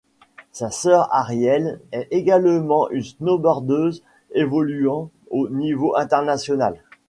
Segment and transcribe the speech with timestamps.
[0.51, 4.01] Sa sœur Arielle est également une snowboardeuse
[4.33, 6.81] évoluant au niveau international.